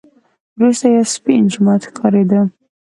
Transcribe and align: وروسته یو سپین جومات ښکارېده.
وروسته 0.57 0.85
یو 0.95 1.05
سپین 1.15 1.41
جومات 1.51 1.81
ښکارېده. 1.89 2.39